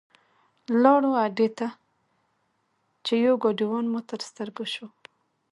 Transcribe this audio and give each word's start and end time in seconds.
لاړو 0.81 1.11
اډې 1.25 1.47
ته 1.57 1.67
چې 3.05 3.13
یو 3.25 3.35
ګاډیوان 3.43 3.85
مو 3.91 3.99
تر 4.09 4.19
سترګو 4.29 4.65
شو. 4.73 4.87